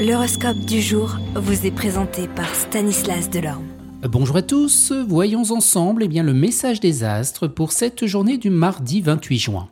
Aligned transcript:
L'horoscope 0.00 0.56
du 0.60 0.80
jour 0.80 1.18
vous 1.34 1.66
est 1.66 1.70
présenté 1.70 2.26
par 2.26 2.54
Stanislas 2.54 3.28
Delorme. 3.28 3.66
Bonjour 4.02 4.36
à 4.38 4.40
tous, 4.40 4.92
voyons 4.92 5.42
ensemble 5.50 6.04
eh 6.04 6.08
bien, 6.08 6.22
le 6.22 6.32
message 6.32 6.80
des 6.80 7.04
astres 7.04 7.46
pour 7.48 7.72
cette 7.72 8.06
journée 8.06 8.38
du 8.38 8.48
mardi 8.48 9.02
28 9.02 9.38
juin. 9.38 9.68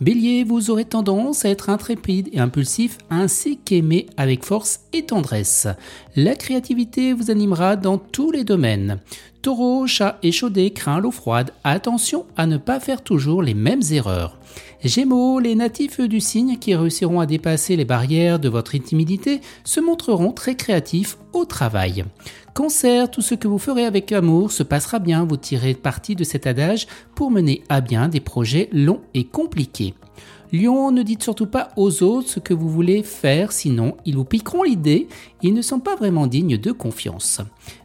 Bélier, 0.00 0.44
vous 0.44 0.70
aurez 0.70 0.84
tendance 0.84 1.44
à 1.44 1.48
être 1.48 1.68
intrépide 1.68 2.28
et 2.32 2.38
impulsif 2.38 2.98
ainsi 3.10 3.58
qu'aimé 3.58 4.06
avec 4.16 4.44
force 4.44 4.82
et 4.92 5.04
tendresse. 5.04 5.66
La 6.14 6.36
créativité 6.36 7.12
vous 7.12 7.32
animera 7.32 7.74
dans 7.74 7.98
tous 7.98 8.30
les 8.30 8.44
domaines. 8.44 9.00
Taureau, 9.42 9.88
chat 9.88 10.20
échaudé 10.22 10.70
craint 10.70 11.00
l'eau 11.00 11.10
froide, 11.10 11.50
attention 11.64 12.26
à 12.36 12.46
ne 12.46 12.58
pas 12.58 12.78
faire 12.78 13.02
toujours 13.02 13.42
les 13.42 13.54
mêmes 13.54 13.82
erreurs. 13.90 14.38
Gémeaux, 14.84 15.40
les 15.40 15.56
natifs 15.56 16.00
du 16.00 16.20
signe 16.20 16.58
qui 16.58 16.76
réussiront 16.76 17.18
à 17.18 17.26
dépasser 17.26 17.74
les 17.74 17.84
barrières 17.84 18.38
de 18.38 18.48
votre 18.48 18.76
intimidité 18.76 19.40
se 19.64 19.80
montreront 19.80 20.30
très 20.30 20.54
créatifs 20.54 21.18
au 21.32 21.44
travail. 21.44 22.04
Cancer, 22.54 23.10
tout 23.10 23.20
ce 23.20 23.34
que 23.34 23.48
vous 23.48 23.58
ferez 23.58 23.84
avec 23.84 24.12
amour 24.12 24.52
se 24.52 24.62
passera 24.62 25.00
bien, 25.00 25.24
vous 25.24 25.36
tirez 25.36 25.74
parti 25.74 26.14
de 26.14 26.22
cet 26.22 26.46
adage 26.46 26.86
pour 27.16 27.32
mener 27.32 27.64
à 27.68 27.80
bien 27.80 28.08
des 28.08 28.20
projets 28.20 28.68
longs 28.70 29.00
et 29.12 29.24
compliqués. 29.24 29.94
Lion, 30.52 30.90
ne 30.90 31.02
dites 31.02 31.22
surtout 31.22 31.46
pas 31.46 31.70
aux 31.76 32.02
autres 32.02 32.28
ce 32.28 32.38
que 32.38 32.52
vous 32.52 32.68
voulez 32.68 33.02
faire, 33.02 33.52
sinon 33.52 33.96
ils 34.04 34.16
vous 34.16 34.26
piqueront 34.26 34.64
l'idée, 34.64 35.08
ils 35.42 35.54
ne 35.54 35.62
sont 35.62 35.80
pas 35.80 35.96
vraiment 35.96 36.26
dignes 36.26 36.58
de 36.58 36.72
confiance. 36.72 37.40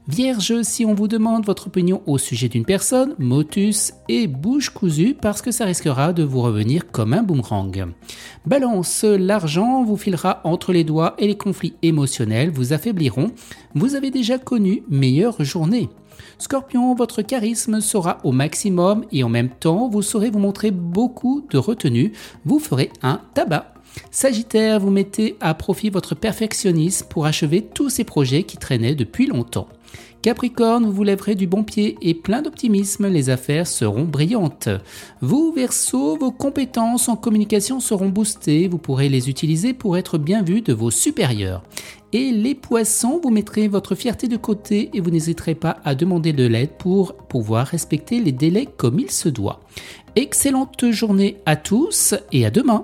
Vierge, 0.09 0.61
si 0.63 0.83
on 0.83 0.93
vous 0.93 1.07
demande 1.07 1.45
votre 1.45 1.67
opinion 1.67 2.01
au 2.05 2.17
sujet 2.17 2.49
d'une 2.49 2.65
personne, 2.65 3.15
motus 3.19 3.93
et 4.09 4.27
bouche 4.27 4.69
cousue 4.69 5.15
parce 5.19 5.41
que 5.41 5.51
ça 5.51 5.63
risquera 5.63 6.11
de 6.11 6.23
vous 6.23 6.41
revenir 6.41 6.91
comme 6.91 7.13
un 7.13 7.23
boomerang. 7.23 7.93
Balance, 8.45 9.05
l'argent 9.05 9.85
vous 9.85 9.97
filera 9.97 10.41
entre 10.43 10.73
les 10.73 10.83
doigts 10.83 11.15
et 11.19 11.27
les 11.27 11.37
conflits 11.37 11.75
émotionnels 11.83 12.49
vous 12.49 12.73
affaibliront. 12.73 13.31
Vous 13.75 13.95
avez 13.95 14.11
déjà 14.11 14.37
connu 14.37 14.83
meilleure 14.89 15.41
journée. 15.41 15.87
Scorpion, 16.37 16.95
votre 16.95 17.21
charisme 17.21 17.81
sera 17.81 18.19
au 18.23 18.31
maximum 18.31 19.05
et 19.11 19.23
en 19.23 19.29
même 19.29 19.49
temps, 19.49 19.89
vous 19.89 20.01
saurez 20.01 20.29
vous 20.29 20.39
montrer 20.39 20.71
beaucoup 20.71 21.45
de 21.49 21.57
retenue. 21.57 22.13
Vous 22.45 22.59
ferez 22.59 22.91
un 23.01 23.21
tabac. 23.33 23.76
Sagittaire, 24.11 24.79
vous 24.79 24.91
mettez 24.91 25.35
à 25.41 25.53
profit 25.53 25.89
votre 25.89 26.15
perfectionnisme 26.15 27.07
pour 27.09 27.25
achever 27.25 27.61
tous 27.61 27.89
ces 27.89 28.03
projets 28.03 28.43
qui 28.43 28.57
traînaient 28.57 28.95
depuis 28.95 29.27
longtemps. 29.27 29.67
Capricorne, 30.21 30.85
vous 30.85 30.91
vous 30.91 31.03
lèverez 31.03 31.35
du 31.35 31.47
bon 31.47 31.63
pied 31.63 31.97
et 32.01 32.13
plein 32.13 32.41
d'optimisme, 32.41 33.07
les 33.07 33.29
affaires 33.29 33.67
seront 33.67 34.03
brillantes. 34.03 34.69
Vous, 35.21 35.53
Verseau, 35.55 36.17
vos 36.17 36.31
compétences 36.31 37.07
en 37.07 37.15
communication 37.15 37.79
seront 37.79 38.09
boostées, 38.09 38.67
vous 38.67 38.79
pourrez 38.79 39.09
les 39.09 39.29
utiliser 39.29 39.73
pour 39.73 39.97
être 39.97 40.17
bien 40.17 40.41
vu 40.41 40.61
de 40.61 40.73
vos 40.73 40.91
supérieurs. 40.91 41.63
Et 42.13 42.31
les 42.31 42.55
poissons, 42.55 43.19
vous 43.23 43.29
mettrez 43.29 43.67
votre 43.67 43.95
fierté 43.95 44.27
de 44.27 44.37
côté 44.37 44.89
et 44.93 45.01
vous 45.01 45.11
n'hésiterez 45.11 45.55
pas 45.55 45.77
à 45.85 45.93
demander 45.93 46.33
de 46.33 46.45
l'aide 46.45 46.71
pour 46.77 47.13
pouvoir 47.13 47.67
respecter 47.67 48.19
les 48.19 48.31
délais 48.31 48.67
comme 48.77 48.99
il 48.99 49.11
se 49.11 49.29
doit. 49.29 49.61
Excellente 50.15 50.89
journée 50.89 51.37
à 51.45 51.55
tous 51.55 52.15
et 52.31 52.45
à 52.45 52.49
demain. 52.49 52.83